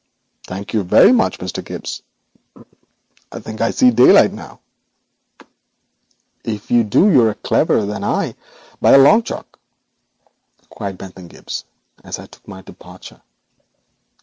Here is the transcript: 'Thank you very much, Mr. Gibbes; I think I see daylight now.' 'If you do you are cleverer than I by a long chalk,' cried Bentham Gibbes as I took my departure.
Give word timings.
'Thank 0.47 0.73
you 0.73 0.81
very 0.81 1.11
much, 1.11 1.37
Mr. 1.37 1.63
Gibbes; 1.63 2.01
I 3.31 3.39
think 3.39 3.61
I 3.61 3.69
see 3.69 3.91
daylight 3.91 4.33
now.' 4.33 4.59
'If 6.43 6.71
you 6.71 6.83
do 6.83 7.11
you 7.11 7.21
are 7.27 7.35
cleverer 7.35 7.85
than 7.85 8.03
I 8.03 8.33
by 8.81 8.93
a 8.93 8.97
long 8.97 9.21
chalk,' 9.21 9.59
cried 10.71 10.97
Bentham 10.97 11.27
Gibbes 11.27 11.65
as 12.03 12.17
I 12.17 12.25
took 12.25 12.47
my 12.47 12.63
departure. 12.63 13.21